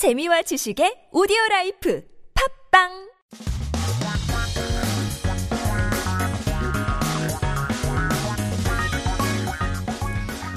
[0.00, 2.02] 재미와 지식의 오디오 라이프
[2.72, 2.88] 팝빵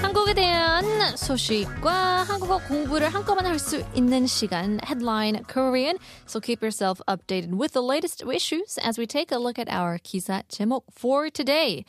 [0.02, 0.86] 한국에 대한
[1.18, 5.98] 소식과 한국어 공부를 한꺼번에 할 수 있는 시간 Headline Korean.
[6.26, 9.98] So keep yourself updated with the latest issues as we take a look at our
[9.98, 11.84] 기사 제목 for today.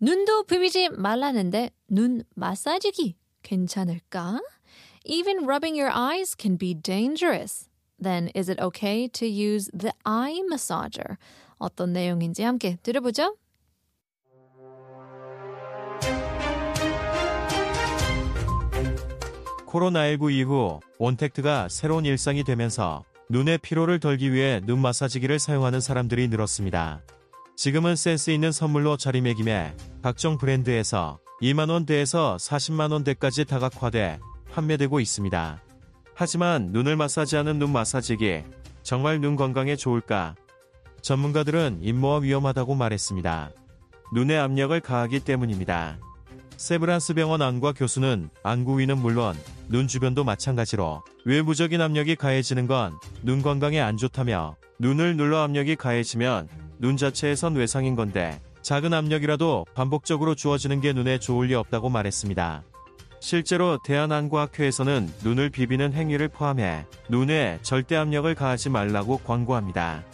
[0.00, 3.14] 눈도 비비지 말라는데 눈 마사지기
[3.44, 4.40] 괜찮을까?
[5.08, 7.68] Even rubbing your eyes can be dangerous.
[7.96, 11.16] Then is it okay to use the eye massager?
[11.60, 13.36] 어떤 내용인지 함께 들어보죠.
[19.66, 27.02] 코로나19 이후 온택트가 새로운 일상이 되면서 눈의 피로를 덜기 위해 눈 마사지기를 사용하는 사람들이 늘었습니다.
[27.54, 34.18] 지금은 센스 있는 선물로 자리매김해 각종 브랜드에서 2만원대에서 40만원대까지 다각화돼
[34.56, 35.62] 판매되고 있습니다.
[36.14, 38.42] 하지만 눈을 마사지하는 눈 마사지기,
[38.82, 40.34] 정말 눈 건강에 좋을까?
[41.02, 43.50] 전문가들은 임모와 위험하다고 말했습니다.
[44.14, 45.98] 눈의 압력을 가하기 때문입니다.
[46.56, 49.36] 세브란스 병원 안과 교수는 안구 위는 물론
[49.68, 56.48] 눈 주변도 마찬가지로 외부적인 압력이 가해지는 건 눈 건강에 안 좋다며 눈을 눌러 압력이 가해지면
[56.78, 62.64] 눈 자체에선 외상인 건데 작은 압력이라도 반복적으로 주어지는 게 눈에 좋을 리 없다고 말했습니다.
[63.20, 70.04] 실제로 대한안과학회에서는 눈을 비비는 행위를 포함해 눈에 절대 압력을 가하지 말라고 광고합니다.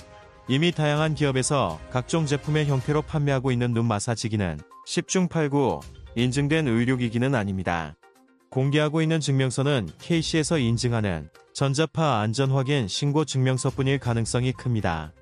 [0.49, 5.81] 이미 다양한 기업에서 각종 제품의 형태로 판매하고 있는 눈 마사지기는 10중 8구
[6.17, 7.95] 인증된 의료기기는 아닙니다.
[8.51, 15.13] 공개하고 있는 증명서는 KC에서 인증하는 전자파 안전 확인 신고 증명서뿐일 가능성이 큽니다.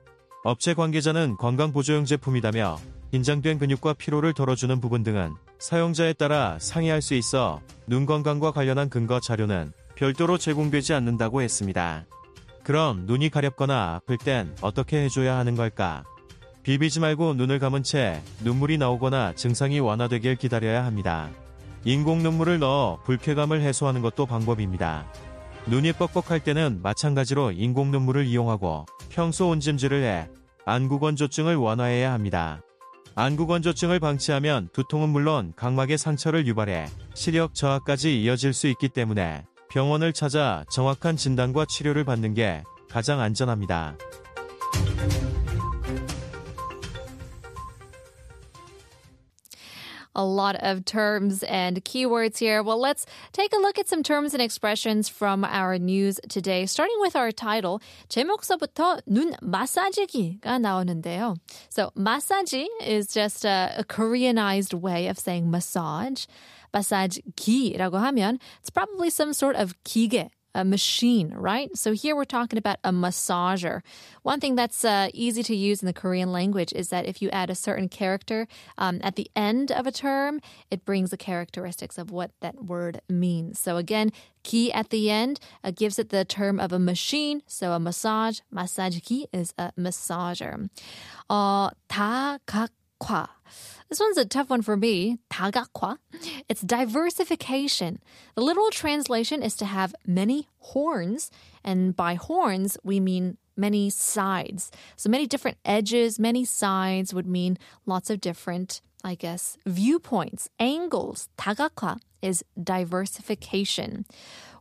[0.43, 2.79] 업체 관계자는 건강보조용 제품이다며
[3.13, 9.21] 긴장된 근육과 피로를 덜어주는 부분 등은 사용자에 따라 상이할 수 있어 눈 건강과 관련한 근거
[9.21, 12.07] 자료는 별도로 제공되지 않는다고 했습니다.
[12.65, 16.05] 그럼 눈이 가렵거나 아플 땐 어떻게 해줘야 하는 걸까?
[16.63, 21.29] 비비지 말고 눈을 감은 채 눈물이 나오거나 증상이 완화되길 기다려야 합니다.
[21.85, 25.07] 인공 눈물을 넣어 불쾌감을 해소하는 것도 방법입니다.
[25.67, 30.29] 눈이 뻑뻑할 때는 마찬가지로 인공 눈물을 이용하고 평소 온찜질을 해
[30.65, 32.63] 안구건조증을 완화해야 합니다.
[33.15, 40.65] 안구건조증을 방치하면 두통은 물론 각막의 상처를 유발해 시력 저하까지 이어질 수 있기 때문에 병원을 찾아
[40.71, 43.97] 정확한 진단과 치료를 받는 게 가장 안전합니다.
[50.20, 52.64] a lot of terms and keywords here.
[52.64, 56.98] Well, let's take a look at some terms and expressions from our news today, starting
[57.00, 57.82] with our title.
[58.10, 61.36] 제목서부터 눈 마사지기가 나오는데요.
[61.70, 66.26] So, 마사지 is just a, a Koreanized way of saying massage.
[66.74, 71.77] 마사지기라고 하면 it's probably some sort of 기계 a machine, right?
[71.77, 73.83] So here we're talking about a massager.
[74.23, 77.31] One thing that's uh, easy to use in the Korean language is that if you
[77.31, 80.41] add a certain character um, at the end of a term,
[80.71, 83.59] it brings the characteristics of what that word means.
[83.59, 84.13] So again,
[84.43, 87.43] ki at the end uh, gives it the term of a machine.
[87.47, 90.69] So a massage, massage ki is a massager.
[91.29, 92.71] Uh, 다 각
[93.02, 93.28] 화.
[93.90, 95.20] This one's a tough one for me.
[95.30, 95.98] 다각화.
[96.50, 98.00] It's diversification.
[98.36, 101.30] The literal translation is to have many horns,
[101.64, 104.72] and by horns we mean many sides.
[104.96, 111.30] So many different edges, many sides would mean lots of different, I guess, viewpoints, angles.
[111.38, 114.06] 다각화 is diversification.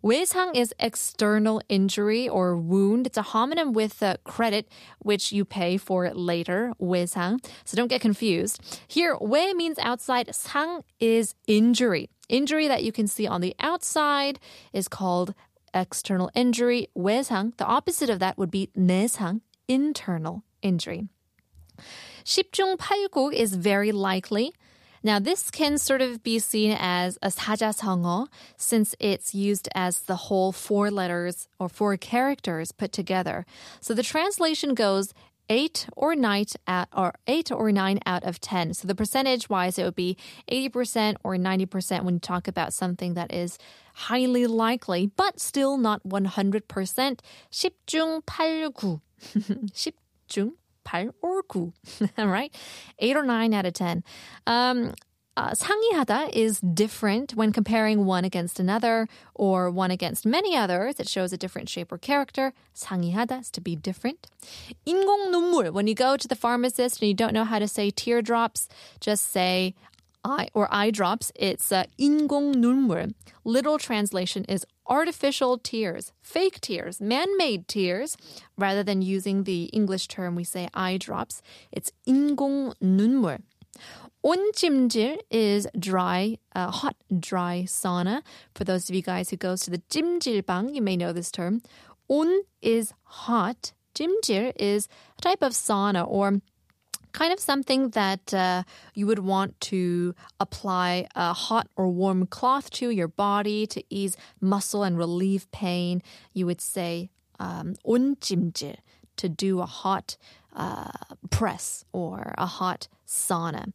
[0.05, 3.07] 외상 is external injury or wound.
[3.07, 6.73] It's a homonym with a credit, which you pay for later.
[6.81, 7.43] 외상.
[7.65, 8.61] So don't get confused.
[8.87, 10.29] Here, 외 means outside.
[10.35, 12.11] 상 is injury.
[12.29, 14.39] Injury that you can see on the outside
[14.73, 15.35] is called
[15.73, 16.89] external injury.
[16.97, 17.57] 외상.
[17.57, 21.09] The opposite of that would be 내상, internal injury.
[22.25, 24.53] 10중 8구 is very likely.
[25.05, 30.17] Now, this can sort of be seen as a 사자성어 since it's used as the
[30.17, 33.45] whole four letters or four characters put together.
[33.81, 35.13] So the translation goes
[35.51, 38.73] eight or nine out or eight or nine out of ten.
[38.73, 40.17] So the percentage wise, it would be
[40.51, 43.59] 80% or 90% when you talk about something that is
[44.09, 47.21] highly likely, but still not 100%.
[47.53, 49.01] 10중 8구.
[49.37, 50.53] 10중
[50.93, 51.73] 8 or 9.
[52.29, 52.55] right?
[52.99, 54.05] 8 or 9 out of 10.
[54.47, 54.93] Um,
[55.37, 61.01] uh, 상이하다 is different when comparing one against another or one against many others.
[61.01, 62.53] It shows a different shape or character.
[62.77, 64.29] 상이하다 is to be different.
[64.87, 65.73] 인공 눈물.
[65.73, 68.69] When you go to the pharmacist and you don't know how to say teardrops,
[69.01, 69.75] just say
[70.25, 73.13] eye or eye drops, it's uh, 인공 눈물.
[73.45, 78.17] Literal translation is artificial tears, fake tears, man-made tears.
[78.57, 83.41] Rather than using the English term we say eye drops, it's 인공 눈물.
[84.25, 88.23] 온찜질 is dry, uh, hot, dry sauna.
[88.55, 91.61] For those of you guys who goes to the 찜질방, you may know this term.
[92.11, 93.73] 온 is hot.
[93.95, 94.89] 찜질 is
[95.19, 96.41] a type of sauna or
[97.13, 98.65] kind of something that uh,
[98.95, 104.17] you would want to apply a hot or warm cloth to your body to ease
[104.41, 106.03] muscle and relieve pain.
[106.33, 108.77] You would say um, 온찜질
[109.17, 110.17] to do a hot
[110.55, 110.91] uh,
[111.31, 113.73] press or a hot sauna.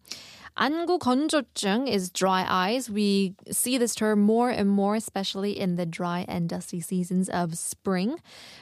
[0.57, 2.89] 안구 건조증 is dry eyes.
[2.89, 7.57] We see this term more and more, especially in the dry and dusty seasons of
[7.57, 8.19] spring.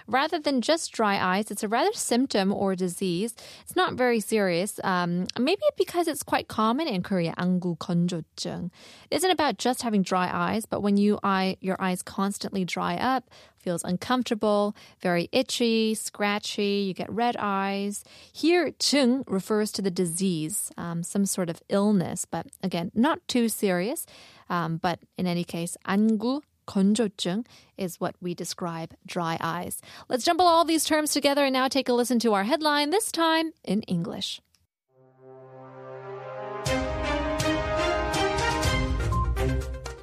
[0.08, 3.34] Rather than just dry eyes, it's a rather symptom or disease.
[3.64, 4.80] It's not very serious.
[4.84, 7.34] Um, maybe because it's quite common in Korea.
[7.38, 8.70] 안구 건조증.
[9.10, 12.96] It isn't about just having dry eyes, but when you eye your eyes constantly dry
[12.96, 13.24] up,
[13.62, 18.04] feels uncomfortable, very itchy, scratchy, you get red eyes.
[18.32, 23.50] Here, 증 refers to the disease, um, some sort of illness, but again, not too
[23.50, 24.06] serious.
[24.50, 27.46] Um, but in any case, 안구 건조증
[27.78, 29.82] is what we describe dry eyes.
[30.10, 33.12] Let's jumble all these terms together and now take a listen to our headline, this
[33.12, 34.42] time in English.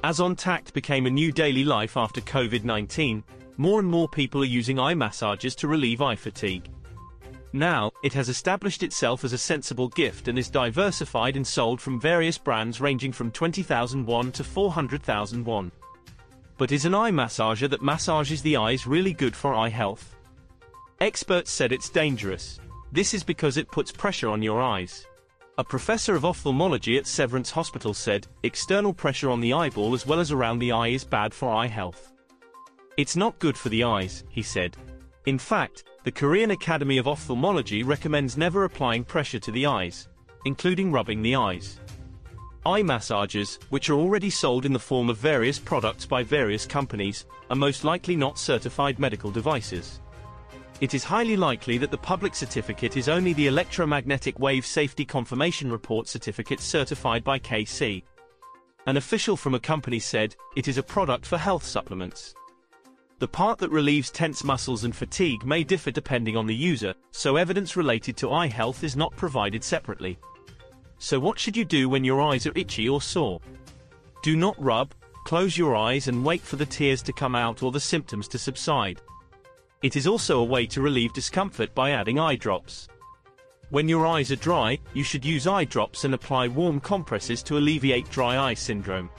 [0.03, 3.23] As on tact became a new daily life after COVID 19,
[3.60, 6.70] more and more people are using eye massages to relieve eye fatigue.
[7.52, 12.00] Now, it has established itself as a sensible gift and is diversified and sold from
[12.00, 15.70] various brands ranging from 20,000 won to 400,000 won.
[16.56, 20.16] But is an eye massager that massages the eyes really good for eye health?
[20.98, 22.60] Experts said it's dangerous.
[22.92, 25.06] This is because it puts pressure on your eyes.
[25.58, 30.18] A professor of ophthalmology at Severance Hospital said, external pressure on the eyeball as well
[30.18, 32.10] as around the eye is bad for eye health.
[33.00, 34.76] It's not good for the eyes, he said.
[35.24, 40.10] In fact, the Korean Academy of Ophthalmology recommends never applying pressure to the eyes,
[40.44, 41.80] including rubbing the eyes.
[42.66, 47.24] Eye massagers, which are already sold in the form of various products by various companies,
[47.48, 50.02] are most likely not certified medical devices.
[50.82, 55.72] It is highly likely that the public certificate is only the Electromagnetic Wave Safety Confirmation
[55.72, 58.02] Report certificate certified by KC.
[58.86, 62.34] An official from a company said, it is a product for health supplements.
[63.20, 67.36] The part that relieves tense muscles and fatigue may differ depending on the user, so
[67.36, 70.18] evidence related to eye health is not provided separately.
[70.96, 73.42] So what should you do when your eyes are itchy or sore?
[74.22, 74.94] Do not rub,
[75.26, 78.38] close your eyes and wait for the tears to come out or the symptoms to
[78.38, 79.02] subside.
[79.82, 82.88] It is also a way to relieve discomfort by adding eye drops.
[83.68, 87.58] When your eyes are dry, you should use eye drops and apply warm compresses to
[87.58, 89.10] alleviate dry eye syndrome.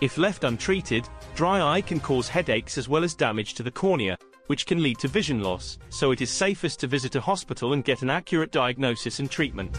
[0.00, 4.18] If left untreated, dry eye can cause headaches as well as damage to the cornea,
[4.48, 7.84] which can lead to vision loss, so it is safest to visit a hospital and
[7.84, 9.78] get an accurate diagnosis and treatment.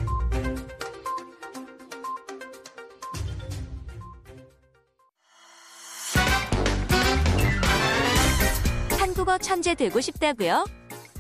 [8.97, 10.65] 한국어 천재 되고 싶다고요?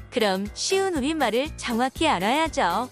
[0.09, 2.89] 그럼 쉬운 우리말을 정확히 알아야죠.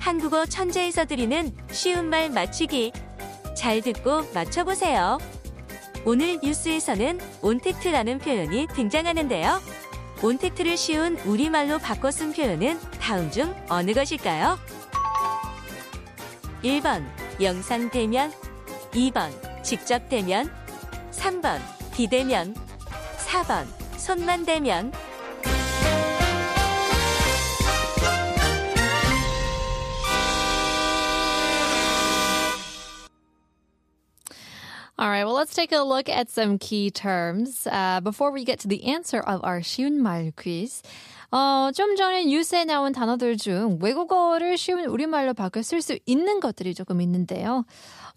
[0.00, 2.92] 한국어 천재에서 드리는 쉬운 말 맞추기.
[3.56, 5.18] 잘 듣고 맞춰보세요.
[6.05, 9.61] 오늘 뉴스에서는 온택트라는 표현이 등장하는데요.
[10.21, 14.57] 온택트를 쉬운 우리말로 바꿔 쓴 표현은 다음 중 어느 것일까요?
[16.63, 17.05] 1번
[17.41, 18.31] 영상 대면
[18.91, 19.31] 2번
[19.63, 20.49] 직접 대면
[21.11, 21.59] 3번
[21.93, 22.55] 비대면
[23.17, 23.65] 4번
[23.97, 24.91] 손만 대면
[34.99, 38.59] All right, well, let's take a look at some key terms uh, before we get
[38.59, 40.81] to the answer of our 쉬운 말 quiz.
[41.31, 46.73] 어, 좀 전에 뉴스에 나온 단어들 중 외국어를 쉬운 우리말로 바꿔 쓸 수 있는 것들이
[46.73, 47.63] 조금 있는데요.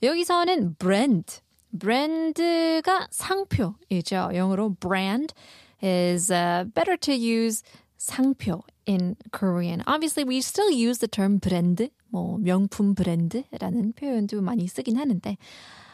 [0.03, 1.39] 여기서는 brand,
[1.71, 4.31] brand가 상표이죠.
[4.35, 5.33] 영어로 brand
[5.81, 7.63] is uh, better to use
[7.97, 9.85] 상표 in Korean.
[9.87, 15.37] Obviously, we still use the term brand, 뭐 명품 브랜드라는 표현도 많이 쓰긴 하는데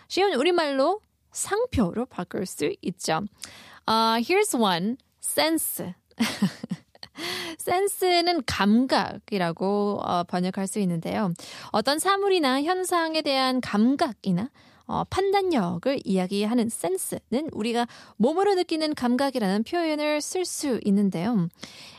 [0.09, 1.01] 쉬운 우리말로
[1.33, 3.23] 상표로 바꿀 수 있죠.
[3.87, 4.97] Uh, here's one.
[5.23, 5.85] sense.
[7.59, 11.33] 센스는 감각이라고 어, 번역할 수 있는데요.
[11.73, 14.51] 어떤 사물이나 현상에 대한 감각이나
[14.89, 21.49] 어, 판단력을 이야기하는 센스는 우리가 몸으로 느끼는 감각이라는 표현을 쓸 수 있는데요.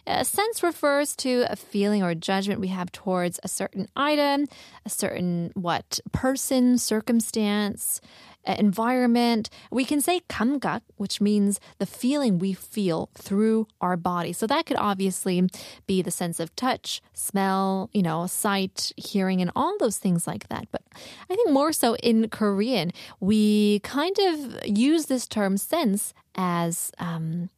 [0.07, 4.47] A sense refers to a feeling or judgment we have towards a certain item,
[4.85, 8.01] a certain what person, circumstance,
[8.45, 9.49] environment.
[9.71, 14.33] We can say 감각, which means the feeling we feel through our body.
[14.33, 15.47] So that could obviously
[15.87, 20.47] be the sense of touch, smell, you know, sight, hearing, and all those things like
[20.49, 20.67] that.
[20.71, 20.81] But
[21.29, 27.49] I think more so in Korean, we kind of use this term sense as um,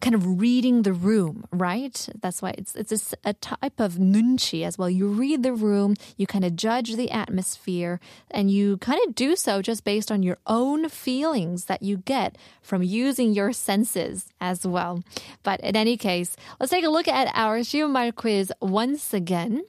[0.00, 2.08] kind of reading the room, right?
[2.20, 4.90] That's why it's it's a, a type of nunchi as well.
[4.90, 8.00] You read the room, you kind of judge the atmosphere,
[8.30, 12.36] and you kind of do so just based on your own feelings that you get
[12.62, 15.02] from using your senses as well.
[15.42, 19.64] But in any case, let's take a look at our 쉬운말 quiz once again.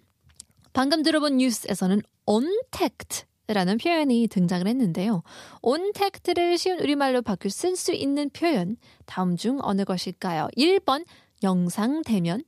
[0.73, 5.23] 방금 들어본 뉴스에서는 on tact 라는 표현이 등장을 했는데요.
[5.61, 8.75] 온택트를 쉬운 우리말로 바꿀 쓸 수 있는 표현
[9.05, 10.49] 다음 중 어느 것일까요?
[10.57, 11.05] 1번
[11.43, 12.43] 영상 대면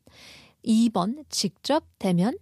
[0.66, 2.38] 2번 직접 대면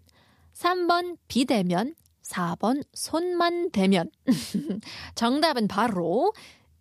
[0.54, 4.10] 3번 비대면 4번 손만 대면
[5.14, 6.34] 정답은 바로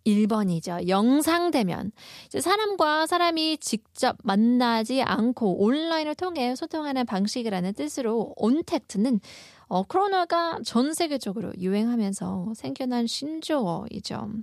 [0.07, 0.87] 1번이죠.
[0.87, 1.91] 영상 대면.
[2.39, 9.19] 사람과 사람이 직접 만나지 않고 온라인을 통해 소통하는 방식이라는 뜻으로 온택트는
[9.68, 14.42] 어, 코로나가 전 세계적으로 유행하면서 생겨난 신조어이죠.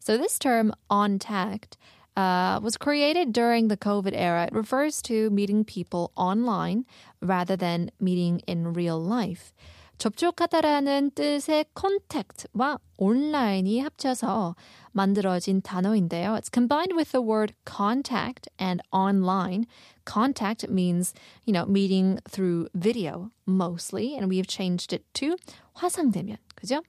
[0.00, 1.78] So this term contact
[2.16, 4.44] uh, was created during the COVID era.
[4.44, 6.84] It refers to meeting people online
[7.22, 9.54] rather than meeting in real life.
[10.01, 14.55] 접촉하다라는 뜻의 contact와 온라인이 합쳐서
[14.93, 16.33] 만들어진 단어인데요.
[16.33, 19.67] It's combined with the word contact and online.
[20.03, 21.13] Contact means,
[21.45, 25.35] you know, meeting through video mostly, and we've changed it to
[25.73, 26.37] 화상대면.
[26.55, 26.81] 그죠?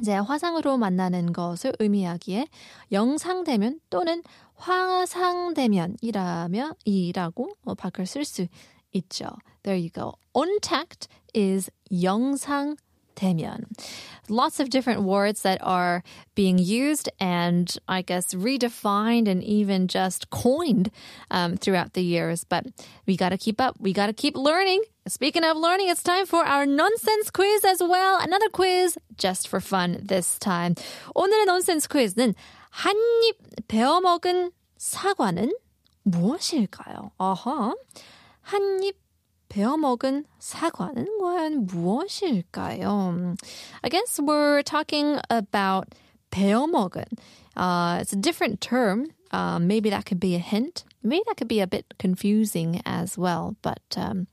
[0.00, 2.48] 이제 화상으로 만나는 것을 의미하기에
[2.90, 4.20] 영상대면 또는
[4.56, 5.94] 화상대면이라며
[6.84, 8.48] 이라고 바꿀 쓸수
[8.93, 9.37] 있죠.
[9.63, 10.15] There you go.
[10.35, 12.77] Untact is 영상
[13.17, 13.65] 대면.
[14.29, 16.03] Lots of different words that are
[16.35, 20.91] being used and I guess redefined and even just coined
[21.31, 22.43] um, throughout the years.
[22.43, 22.65] But
[23.05, 23.75] we got to keep up.
[23.79, 24.83] We got to keep learning.
[25.07, 28.19] Speaking of learning, it's time for our nonsense quiz as well.
[28.21, 30.75] Another quiz just for fun this time.
[31.15, 32.35] 오늘의 nonsense quiz는
[32.69, 35.53] 한입 베어 먹은 사과는
[36.03, 37.11] 무엇일까요?
[37.17, 37.75] 어허.
[38.41, 38.97] 한입
[39.49, 43.35] 베어 먹은 사과는 과연 무엇일까요?
[43.81, 45.95] I guess we're talking about
[46.31, 47.03] 베어 먹은.
[47.55, 49.07] Uh, it's a different term.
[49.31, 50.83] Uh, maybe that could be a hint.
[51.03, 53.55] Maybe that could be a bit confusing as well.
[53.61, 54.27] But um,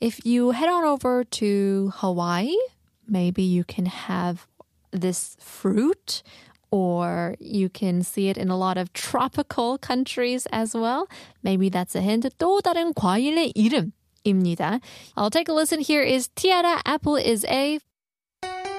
[0.00, 2.54] if you head on over to Hawaii,
[3.08, 4.46] maybe you can have
[4.90, 6.22] this fruit
[6.72, 11.08] or you can see it in a lot of tropical countries as well.
[11.42, 12.26] Maybe that's a hint.
[12.38, 13.92] 또 다른 과일의 이름.
[14.24, 14.80] 입니다.
[15.16, 15.80] I'll take a listen.
[15.80, 16.80] Here is Tiara.
[16.84, 17.78] Apple is a